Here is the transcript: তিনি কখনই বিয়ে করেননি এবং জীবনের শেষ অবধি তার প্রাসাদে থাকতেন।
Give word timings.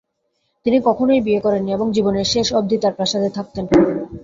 তিনি 0.65 0.77
কখনই 0.87 1.21
বিয়ে 1.21 1.39
করেননি 1.39 1.71
এবং 1.73 1.87
জীবনের 1.91 2.25
শেষ 2.25 2.47
অবধি 2.53 2.77
তার 2.77 2.93
প্রাসাদে 2.93 3.29
থাকতেন। 3.37 3.65